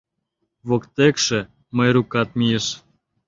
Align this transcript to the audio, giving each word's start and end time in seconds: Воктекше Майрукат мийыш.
Воктекше 0.67 1.39
Майрукат 1.75 2.29
мийыш. 2.39 2.65